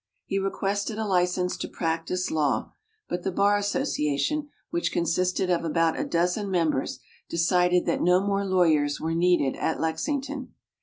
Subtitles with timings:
[0.25, 2.73] He requested a license to practise law,
[3.07, 6.97] but the Bar Association, which consisted of about a dozen members,
[7.29, 10.55] decided that no more lawyers were needed at Lexington.